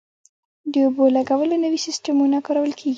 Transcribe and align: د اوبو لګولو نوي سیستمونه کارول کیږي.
د 0.71 0.73
اوبو 0.85 1.05
لګولو 1.17 1.55
نوي 1.63 1.79
سیستمونه 1.85 2.37
کارول 2.47 2.73
کیږي. 2.79 2.89